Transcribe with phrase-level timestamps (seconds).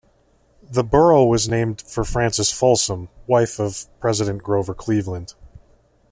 [0.63, 5.35] The borough was named for Frances Folsom, wife of President Grover Cleveland.